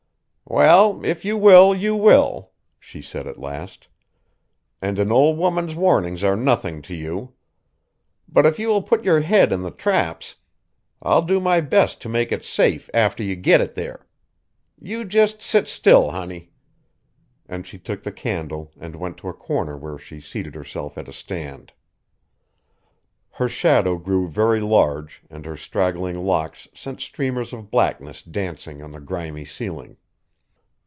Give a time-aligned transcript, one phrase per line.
[0.49, 3.87] "Well, if you will, you will," she said at last;
[4.81, 7.31] "and an old woman's warnings are nothing to you.
[8.27, 10.35] But if you will put your head in the traps,
[11.01, 14.05] I'll do my best to make it safe after you git it there.
[14.77, 16.51] You jist sit still, honey."
[17.47, 21.07] And she took the candle and went to a corner where she seated herself at
[21.07, 21.71] a stand.
[23.29, 28.91] Her shadow grew very large, and her straggling locks sent streamers of blackness dancing on
[28.91, 29.95] the grimy ceiling.